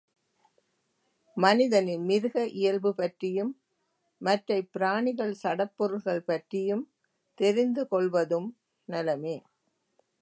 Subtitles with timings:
[1.37, 3.51] மனிதனின் மிருக இயல்பு பற்றியும்,
[4.21, 6.83] மற்றைப் பிராணிகள், சடப்பொருள்கள் பற்றியும்
[7.37, 8.49] தெரிந்துகொள்வதும்
[8.89, 9.37] நலமே.